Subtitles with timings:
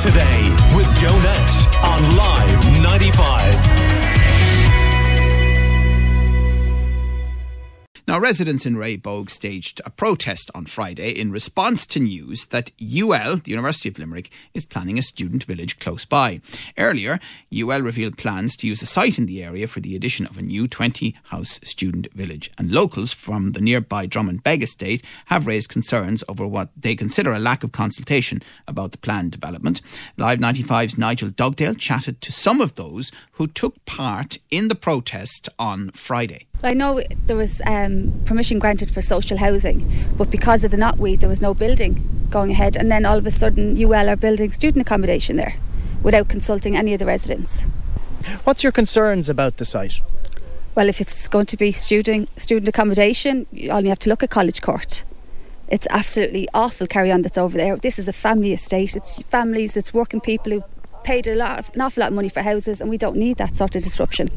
[0.00, 1.49] today with Joe Nash
[8.20, 13.50] residents in Rhebogue staged a protest on Friday in response to news that UL, the
[13.50, 16.40] University of Limerick, is planning a student village close by.
[16.76, 17.18] Earlier,
[17.52, 20.42] UL revealed plans to use a site in the area for the addition of a
[20.42, 22.50] new 20 house student village.
[22.58, 27.32] And locals from the nearby Drummond Beg estate have raised concerns over what they consider
[27.32, 29.80] a lack of consultation about the planned development.
[30.18, 35.48] Live 95's Nigel Dugdale chatted to some of those who took part in the protest
[35.58, 36.46] on Friday.
[36.62, 41.20] I know there was um, permission granted for social housing, but because of the knotweed,
[41.20, 42.76] there was no building going ahead.
[42.76, 45.54] And then all of a sudden, UL are building student accommodation there
[46.02, 47.62] without consulting any of the residents.
[48.44, 50.00] What's your concerns about the site?
[50.74, 54.28] Well, if it's going to be student student accommodation, you only have to look at
[54.28, 55.04] College Court.
[55.68, 57.76] It's absolutely awful carry on that's over there.
[57.76, 58.94] This is a family estate.
[58.94, 62.42] It's families, it's working people who've paid a lot, an awful lot of money for
[62.42, 64.28] houses, and we don't need that sort of disruption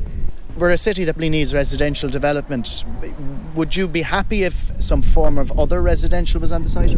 [0.57, 2.83] we're a city that really needs residential development.
[3.55, 6.91] Would you be happy if some form of other residential was on the site?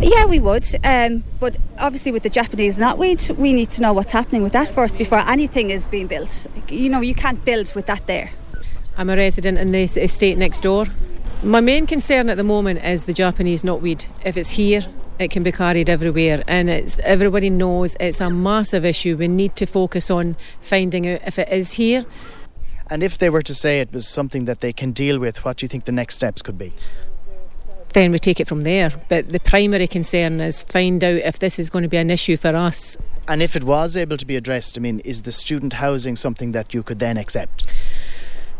[0.00, 0.66] Yeah, we would.
[0.84, 4.68] Um, but obviously, with the Japanese knotweed, we need to know what's happening with that
[4.68, 6.46] first before anything is being built.
[6.68, 8.30] You know, you can't build with that there.
[8.96, 10.86] I'm a resident in the estate next door.
[11.42, 14.06] My main concern at the moment is the Japanese knotweed.
[14.24, 14.86] If it's here,
[15.18, 19.54] it can be carried everywhere and it's everybody knows it's a massive issue we need
[19.54, 22.04] to focus on finding out if it is here
[22.90, 25.58] and if they were to say it was something that they can deal with, what
[25.58, 26.72] do you think the next steps could be?
[27.94, 28.90] Then we take it from there.
[29.08, 32.36] But the primary concern is find out if this is going to be an issue
[32.36, 32.96] for us.
[33.28, 36.52] And if it was able to be addressed, I mean, is the student housing something
[36.52, 37.72] that you could then accept?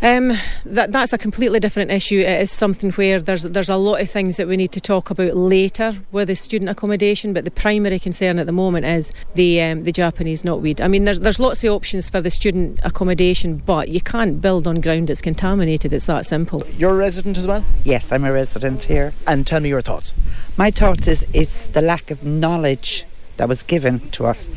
[0.02, 0.32] Um,
[0.66, 2.20] that that's a completely different issue.
[2.20, 5.10] It is something where there's there's a lot of things that we need to talk
[5.10, 7.32] about later with the student accommodation.
[7.32, 10.80] But the primary concern at the moment is the um, the Japanese knotweed.
[10.80, 14.66] I mean, there's there's lots of options for the student accommodation, but you can't build
[14.66, 15.92] on ground that's contaminated.
[15.92, 16.62] It's that simple.
[16.76, 17.64] You're a resident as well.
[17.84, 19.12] Yes, I'm a resident here.
[19.26, 20.12] And tell me your thoughts.
[20.56, 23.04] My thought is it's the lack of knowledge
[23.36, 24.48] that was given to us.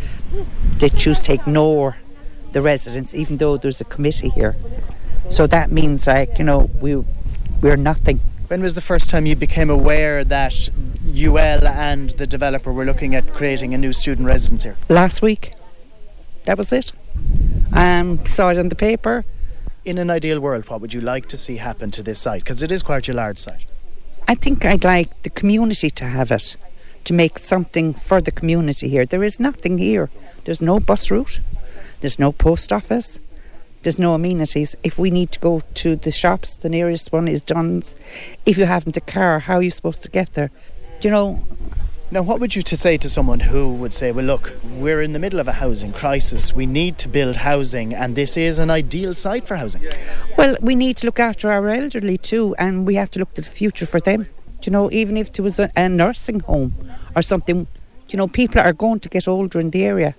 [0.77, 1.97] They choose to ignore
[2.51, 4.55] the residents, even though there's a committee here.
[5.29, 7.03] So that means like, you know, we
[7.61, 8.19] we're nothing.
[8.47, 10.69] When was the first time you became aware that
[11.05, 14.77] UL and the developer were looking at creating a new student residence here?
[14.89, 15.53] Last week.
[16.45, 16.93] That was it.
[17.73, 19.25] Um, saw it in the paper.
[19.83, 22.43] In an ideal world, what would you like to see happen to this site?
[22.43, 23.65] Because it is quite a large site.
[24.29, 26.55] I think I'd like the community to have it,
[27.03, 29.05] to make something for the community here.
[29.05, 30.09] There is nothing here.
[30.45, 31.41] There's no bus route.
[31.99, 33.19] There's no post office.
[33.83, 34.75] There's no amenities.
[34.83, 37.95] If we need to go to the shops, the nearest one is Dunnes.
[38.45, 40.51] If you haven't a car, how are you supposed to get there?
[40.99, 41.43] Do you know?
[42.09, 45.13] Now, what would you to say to someone who would say, "Well, look, we're in
[45.13, 46.55] the middle of a housing crisis.
[46.55, 49.83] We need to build housing, and this is an ideal site for housing."
[50.37, 53.41] Well, we need to look after our elderly too, and we have to look to
[53.41, 54.23] the future for them.
[54.61, 56.73] Do you know, even if there was a, a nursing home
[57.15, 57.67] or something,
[58.09, 60.15] you know, people are going to get older in the area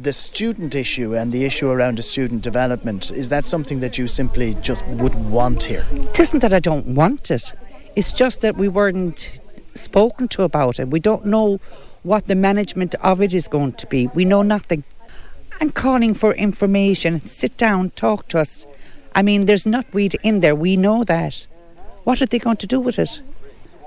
[0.00, 4.08] the student issue and the issue around the student development, is that something that you
[4.08, 5.86] simply just wouldn't want here?
[5.92, 7.54] It isn't that I don't want it.
[7.96, 9.40] It's just that we weren't
[9.74, 10.88] spoken to about it.
[10.88, 11.58] We don't know
[12.02, 14.08] what the management of it is going to be.
[14.08, 14.84] We know nothing.
[15.60, 17.20] I'm calling for information.
[17.20, 18.66] Sit down, talk to us.
[19.14, 20.54] I mean, there's knotweed in there.
[20.54, 21.46] We know that.
[22.02, 23.20] What are they going to do with it?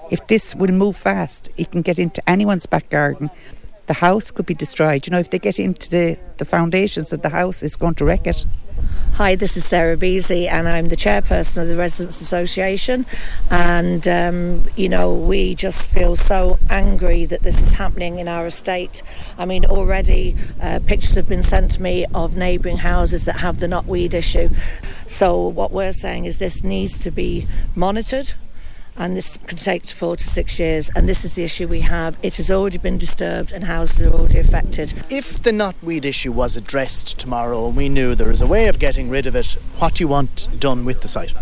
[0.09, 3.29] If this will move fast, it can get into anyone's back garden
[3.87, 5.07] the house could be destroyed.
[5.07, 8.05] You know, if they get into the, the foundations of the house, it's going to
[8.05, 8.45] wreck it.
[9.13, 13.07] Hi, this is Sarah Beasy, and I'm the chairperson of the Residents Association.
[13.49, 18.45] And, um, you know, we just feel so angry that this is happening in our
[18.45, 19.01] estate.
[19.37, 23.59] I mean, already uh, pictures have been sent to me of neighbouring houses that have
[23.59, 24.49] the knotweed issue.
[25.07, 28.33] So, what we're saying is this needs to be monitored
[28.97, 30.89] and this can take four to six years.
[30.95, 32.17] And this is the issue we have.
[32.21, 34.93] It has already been disturbed, and houses are already affected.
[35.09, 38.79] If the knotweed issue was addressed tomorrow, and we knew there was a way of
[38.79, 41.33] getting rid of it, what do you want done with the site?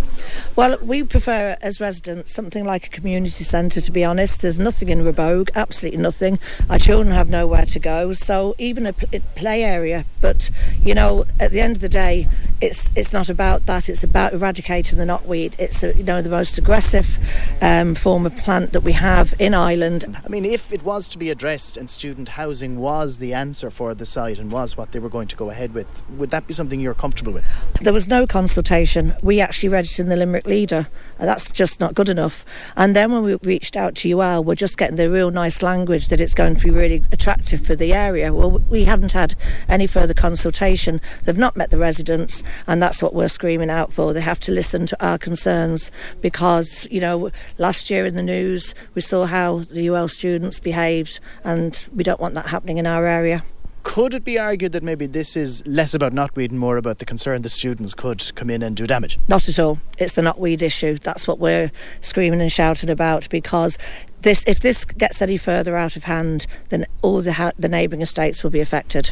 [0.55, 3.81] Well, we prefer as residents something like a community centre.
[3.81, 6.39] To be honest, there's nothing in Rhebogue, absolutely nothing.
[6.69, 10.05] Our children have nowhere to go, so even a play area.
[10.21, 10.49] But
[10.81, 12.27] you know, at the end of the day,
[12.61, 13.89] it's it's not about that.
[13.89, 15.55] It's about eradicating the knotweed.
[15.59, 17.17] It's a, you know the most aggressive
[17.61, 20.17] um, form of plant that we have in Ireland.
[20.23, 23.93] I mean, if it was to be addressed and student housing was the answer for
[23.93, 26.53] the site and was what they were going to go ahead with, would that be
[26.53, 27.45] something you're comfortable with?
[27.81, 29.15] There was no consultation.
[29.21, 30.87] We actually read it in the Limerick leader.
[31.19, 32.43] That's just not good enough.
[32.75, 36.07] And then when we reached out to UL, we're just getting the real nice language
[36.07, 38.33] that it's going to be really attractive for the area.
[38.33, 39.35] Well, we haven't had
[39.69, 40.99] any further consultation.
[41.23, 44.13] They've not met the residents, and that's what we're screaming out for.
[44.13, 45.91] They have to listen to our concerns
[46.21, 47.29] because, you know,
[47.59, 52.19] last year in the news we saw how the UL students behaved, and we don't
[52.19, 53.43] want that happening in our area.
[53.85, 57.05] Could it be argued that maybe this is less about knotweed and more about the
[57.05, 59.19] concern that students could come in and do damage?
[59.27, 59.77] Not at all.
[59.99, 60.97] It's the knotweed issue.
[60.97, 61.71] That's what we're
[62.01, 63.77] screaming and shouting about because
[64.25, 68.01] this, if this gets any further out of hand, then all the, ha- the neighbouring
[68.01, 69.11] estates will be affected.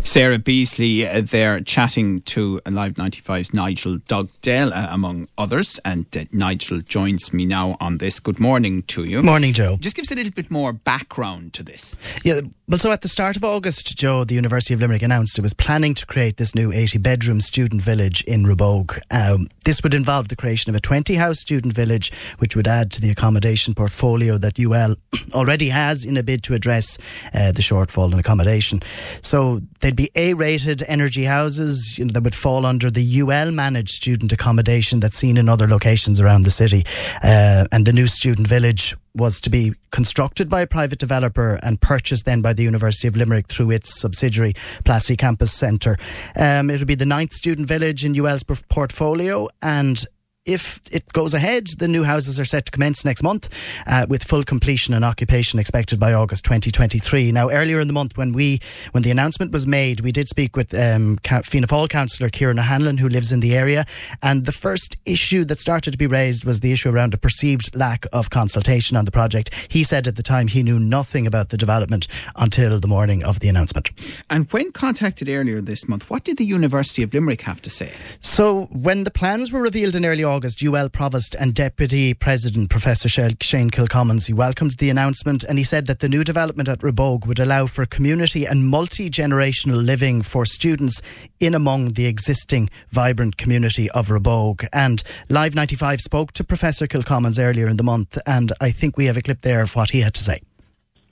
[0.00, 5.80] Sarah Beasley uh, there chatting to Live 95's Nigel Dugdale, uh, among others.
[5.84, 8.20] And uh, Nigel joins me now on this.
[8.20, 9.20] Good morning to you.
[9.22, 9.76] Morning, Joe.
[9.80, 11.98] Just give us a little bit more background to this.
[12.24, 15.42] Yeah, well, so at the start of August, Joe, the University of Limerick announced it
[15.42, 18.98] was planning to create this new 80 bedroom student village in Rhebogue.
[19.10, 22.90] Um, this would involve the creation of a 20 house student village, which would add
[22.92, 24.96] to the accommodation portfolio that UL
[25.34, 26.98] already has in a bid to address
[27.34, 28.80] uh, the shortfall in accommodation.
[29.22, 33.50] So they'd be A rated energy houses you know, that would fall under the UL
[33.52, 36.84] managed student accommodation that's seen in other locations around the city.
[37.22, 41.80] Uh, and the new student village was to be constructed by a private developer and
[41.80, 44.52] purchased then by the University of Limerick through its subsidiary
[44.84, 45.96] Plassey Campus Centre.
[46.36, 50.04] Um, it would be the ninth student village in UL's portfolio and
[50.46, 53.50] if it goes ahead, the new houses are set to commence next month
[53.86, 57.32] uh, with full completion and occupation expected by August 2023.
[57.32, 58.60] Now, earlier in the month, when we
[58.92, 62.98] when the announcement was made, we did speak with um, Fianna Fáil councillor Kieran O'Hanlon,
[62.98, 63.84] who lives in the area,
[64.22, 67.74] and the first issue that started to be raised was the issue around a perceived
[67.74, 69.52] lack of consultation on the project.
[69.68, 72.06] He said at the time he knew nothing about the development
[72.36, 73.90] until the morning of the announcement.
[74.30, 77.92] And when contacted earlier this month, what did the University of Limerick have to say?
[78.20, 82.68] So, when the plans were revealed in early August, August, UL Provost and Deputy President
[82.68, 86.80] Professor Shane Kilcommins, he welcomed the announcement and he said that the new development at
[86.80, 91.00] Rhebogue would allow for community and multi-generational living for students
[91.40, 94.68] in among the existing vibrant community of Rhebogue.
[94.74, 99.06] And Live 95 spoke to Professor Kilcommins earlier in the month and I think we
[99.06, 100.42] have a clip there of what he had to say.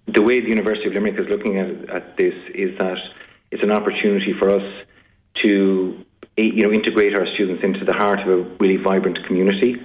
[0.06, 2.98] The way the University of Limerick is looking at, at this is that
[3.50, 4.84] it's an opportunity for us
[5.42, 6.04] to
[6.36, 9.76] you know, integrate our students into the heart of a really vibrant community.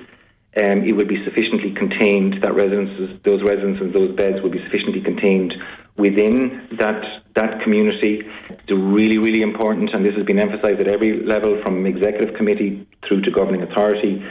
[0.58, 5.02] Um, it would be sufficiently contained that residences, those residences, those beds would be sufficiently
[5.02, 5.54] contained
[5.96, 7.04] within that
[7.36, 8.24] that community.
[8.50, 12.88] It's really, really important, and this has been emphasised at every level, from executive committee
[13.08, 14.26] through to governing authority,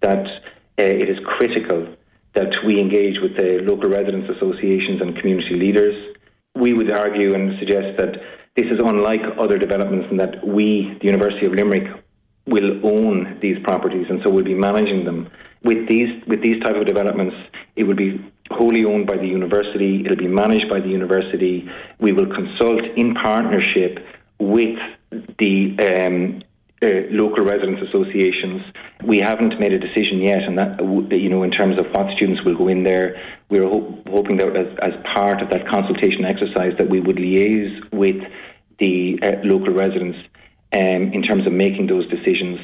[0.00, 0.26] that
[0.78, 1.86] uh, it is critical
[2.34, 5.94] that we engage with the local residents associations and community leaders.
[6.54, 8.16] We would argue and suggest that
[8.58, 11.86] this is unlike other developments in that we, the University of Limerick,
[12.46, 15.30] will own these properties and so we'll be managing them.
[15.62, 17.36] With these with these type of developments,
[17.76, 18.20] it will be
[18.50, 21.68] wholly owned by the university, it'll be managed by the university.
[22.00, 24.04] We will consult in partnership
[24.40, 24.78] with
[25.38, 26.42] the um,
[26.82, 28.62] uh, local residents associations.
[29.04, 30.78] We haven't made a decision yet, and that
[31.10, 33.16] you know, in terms of what students will go in there,
[33.50, 37.92] we're ho- hoping that as, as part of that consultation exercise, that we would liaise
[37.92, 38.16] with
[38.78, 40.18] the uh, local residents
[40.72, 42.60] um, in terms of making those decisions.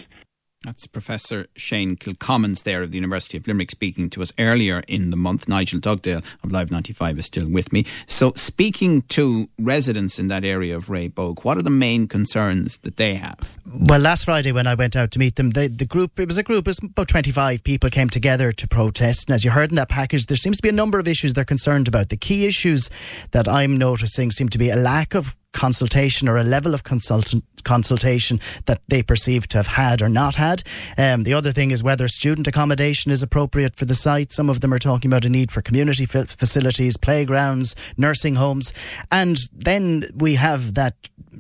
[0.64, 5.11] That's Professor Shane Kilcommins there of the University of Limerick speaking to us earlier in
[5.11, 5.46] the month.
[5.46, 7.84] Nigel Dugdale of Live 95 is still with me.
[8.06, 12.97] So, speaking to residents in that area of Rhebogue, what are the main concerns that
[12.97, 13.59] they have?
[13.66, 16.38] Well, last Friday when I went out to meet them, they, the group, it was
[16.38, 19.28] a group, was about 25 people came together to protest.
[19.28, 21.35] And as you heard in that package, there seems to be a number of issues
[21.35, 22.09] they're concerned about.
[22.09, 22.88] The key issues
[23.33, 27.44] that I'm noticing seem to be a lack of consultation or a level of consultant
[27.64, 30.62] consultation that they perceive to have had or not had.
[30.99, 34.32] Um, the other thing is whether student accommodation is appropriate for the site.
[34.32, 38.75] Some of them are talking about a need for community facilities, playgrounds, nursing homes,
[39.11, 40.94] and then we have that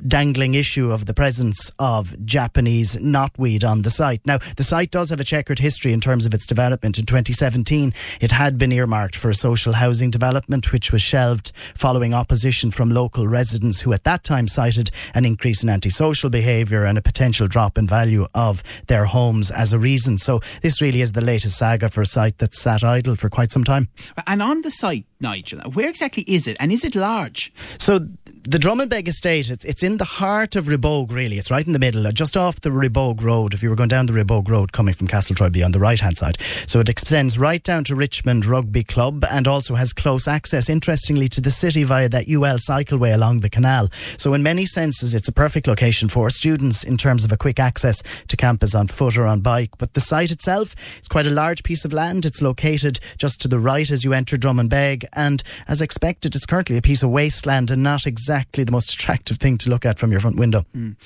[0.06, 4.20] dangling issue of the presence of Japanese knotweed on the site.
[4.26, 6.98] Now, the site does have a checkered history in terms of its development.
[6.98, 12.14] In 2017, it had been earmarked for a social housing development, which was shelved following
[12.14, 16.98] opposition from local residents who at that time cited an increase in antisocial behaviour and
[16.98, 20.18] a potential drop in value of their homes as a reason.
[20.18, 23.52] So, this really is the latest saga for a site that's sat idle for quite
[23.52, 23.88] some time.
[24.26, 27.52] And on the site, Nigel, where exactly is it and is it large?
[27.78, 27.98] So,
[28.46, 31.36] the Drummondbeg estate, it's, it's in the heart of Rhebogue, really.
[31.36, 33.52] It's right in the middle, just off the Rhebogue Road.
[33.52, 36.16] If you were going down the Rhebogue Road coming from Castletroy on the right hand
[36.16, 36.40] side.
[36.66, 41.28] So it extends right down to Richmond Rugby Club and also has close access, interestingly,
[41.28, 43.88] to the city via that UL cycleway along the canal.
[44.16, 47.60] So, in many senses, it's a perfect location for students in terms of a quick
[47.60, 49.72] access to campus on foot or on bike.
[49.76, 52.24] But the site itself is quite a large piece of land.
[52.24, 56.46] It's located just to the right as you enter Drummond Beg, and as expected, it's
[56.46, 59.98] currently a piece of wasteland and not exactly the most attractive thing to look at
[59.98, 60.64] from your front window.
[60.76, 60.96] Mm.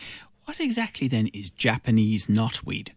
[0.44, 2.90] What exactly then is Japanese knotweed?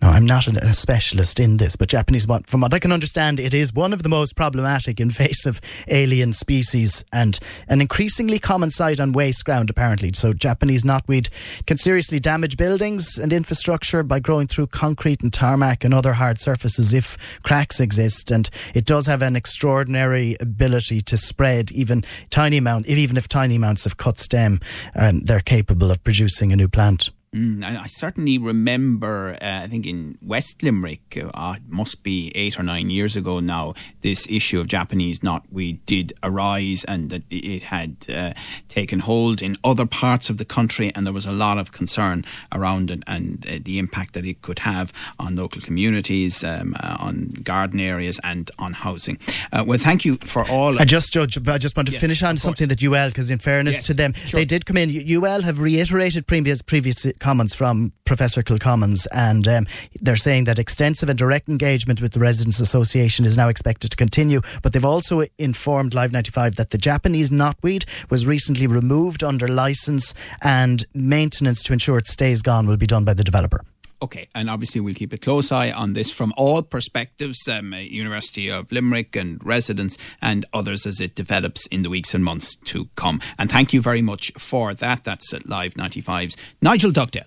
[0.00, 3.52] Now, I'm not a specialist in this, but Japanese, from what I can understand, it
[3.52, 7.38] is one of the most problematic invasive alien species and
[7.68, 10.12] an increasingly common sight on waste ground, apparently.
[10.12, 11.30] So, Japanese knotweed
[11.66, 16.40] can seriously damage buildings and infrastructure by growing through concrete and tarmac and other hard
[16.40, 18.30] surfaces if cracks exist.
[18.30, 23.56] And it does have an extraordinary ability to spread even tiny amount, even if tiny
[23.56, 24.60] amounts of cut stem,
[24.94, 27.10] um, they're capable of producing a new plant.
[27.34, 32.32] Mm, I, I, certainly remember, uh, I think in West Limerick, uh, it must be
[32.34, 37.24] eight or nine years ago now, this issue of Japanese knotweed did arise and that
[37.28, 38.32] it had uh,
[38.68, 42.24] taken hold in other parts of the country, and there was a lot of concern
[42.50, 46.96] around it and uh, the impact that it could have on local communities, um, uh,
[46.98, 49.18] on garden areas, and on housing.
[49.52, 50.78] Uh, well, thank you for all.
[50.78, 53.38] I just, Judge, I just want to yes, finish on something that UL, because in
[53.38, 54.40] fairness yes, to them, sure.
[54.40, 54.88] they did come in.
[54.88, 59.66] UL have reiterated previous previous comments from Professor Kilcommins, and um,
[60.00, 63.96] they're saying that extensive and direct engagement with the Residents Association is now expected to
[63.96, 64.40] continue.
[64.62, 70.14] But they've also informed Live 95 that the Japanese knotweed was recently removed under license,
[70.42, 73.64] and maintenance to ensure it stays gone will be done by the developer.
[74.00, 77.78] Okay, and obviously we'll keep a close eye on this from all perspectives, um, uh,
[77.78, 82.54] University of Limerick and residents and others as it develops in the weeks and months
[82.54, 83.20] to come.
[83.38, 85.02] And thank you very much for that.
[85.02, 87.26] That's at Live 95's Nigel Dugdale.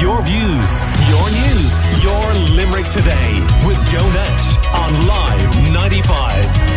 [0.00, 2.24] Your views, your news, your
[2.56, 6.69] Limerick today with Joe Nash on Live 95.